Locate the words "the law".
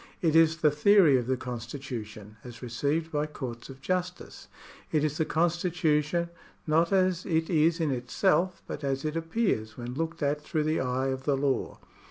11.25-11.77